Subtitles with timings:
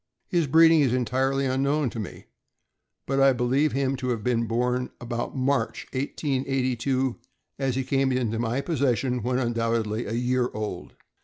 [0.29, 2.25] His breeding is entirely unknown to me,
[3.05, 7.19] but I believe him to have been born about March, 1882,
[7.59, 10.95] as he came into my pos session when undoubtedly a year old.